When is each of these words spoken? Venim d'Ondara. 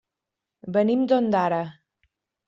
Venim 0.77 1.03
d'Ondara. 1.11 1.59